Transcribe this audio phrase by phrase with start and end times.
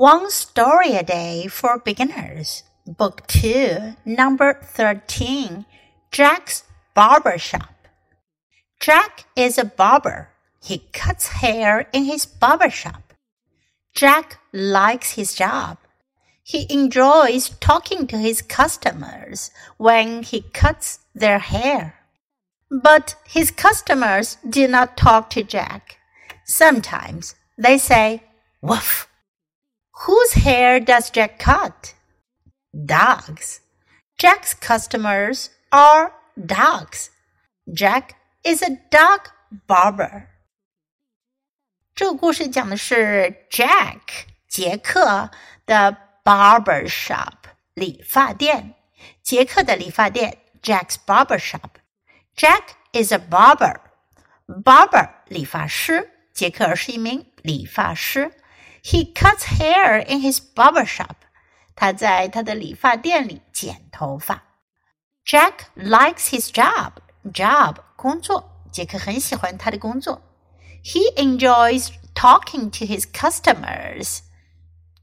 [0.00, 5.66] One Story a Day for Beginners, Book 2, Number 13
[6.10, 6.64] Jack's
[6.94, 7.86] Barber Shop.
[8.80, 10.30] Jack is a barber.
[10.64, 13.12] He cuts hair in his barber shop.
[13.94, 15.76] Jack likes his job.
[16.42, 21.96] He enjoys talking to his customers when he cuts their hair.
[22.70, 25.98] But his customers do not talk to Jack.
[26.46, 28.22] Sometimes they say,
[28.62, 29.09] Woof.
[30.29, 31.95] Whose hair does Jack cut?
[32.85, 33.61] Dogs.
[34.19, 37.09] Jack's customers are dogs.
[37.73, 39.21] Jack is a dog
[39.67, 40.27] barber.
[41.95, 44.01] 这个故事讲的是 Jack
[44.47, 45.31] 杰克
[45.65, 47.33] 的 barber shop
[47.73, 48.75] 理发店。
[49.23, 53.79] 杰克的理发店 Jack's barber shop。Jack is a barber.
[54.45, 58.31] Barber 理发师，杰克是一名理发师。
[58.83, 61.15] he cuts hair in his barber shop.
[61.75, 64.43] 他在他的理发店里剪头发。
[65.25, 66.93] Jack likes his job.
[67.33, 70.21] Job 工作，杰克很喜欢他的工作。
[70.83, 74.19] He enjoys talking to his customers.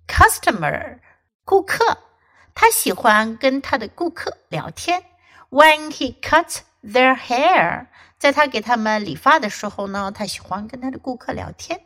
[0.06, 1.00] Customer
[1.44, 1.98] 顾客，
[2.54, 5.02] 他喜欢跟他的顾客聊天。
[5.50, 11.80] When he cuts their hair，在他给他们理发的时候呢，他喜欢跟他的顾客聊天。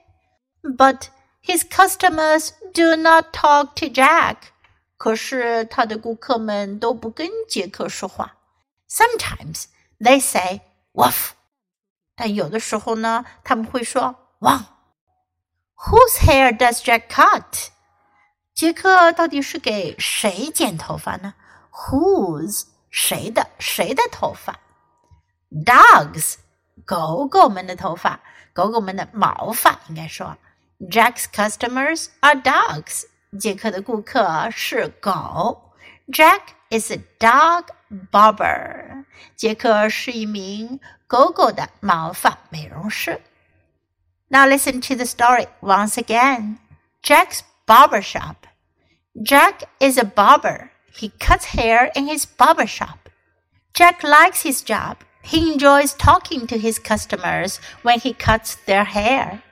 [0.63, 1.05] But
[1.43, 4.37] his customers do not talk to Jack.
[4.97, 8.37] 可是他的顾客们都不跟杰克说话。
[8.89, 9.65] Sometimes
[9.99, 11.31] they say "woof"，
[12.15, 14.65] 但有的时候呢，他们会说汪。
[15.77, 17.69] Whose hair does Jack cut？
[18.55, 21.35] 杰克到底是给谁剪头发呢？
[21.71, 24.59] Whose 谁的谁的头发？
[25.51, 26.37] Dogs
[26.87, 28.21] 狗狗们的头发，
[28.55, 30.39] 狗狗们的毛发应该说。
[30.81, 33.05] Jack's customers are dogs.
[33.39, 35.73] 杰克的顾客是狗。
[36.09, 37.67] Jack is a dog
[38.11, 39.05] barber.
[39.35, 43.21] 杰克是一名狗狗的毛发美容师。
[44.29, 46.59] Now listen to the story once again.
[47.03, 48.47] Jack's barber shop.
[49.15, 50.71] Jack is a barber.
[50.93, 53.09] He cuts hair in his barber shop.
[53.73, 54.97] Jack likes his job.
[55.23, 59.43] He enjoys talking to his customers when he cuts their hair.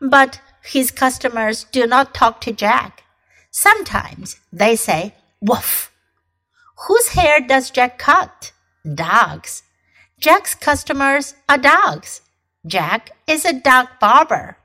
[0.00, 3.03] But his customers do not talk to Jack.
[3.51, 5.91] Sometimes they say, Woof.
[6.87, 8.51] Whose hair does Jack cut?
[8.85, 9.63] Dogs.
[10.19, 12.21] Jack's customers are dogs.
[12.65, 14.57] Jack is a dog barber.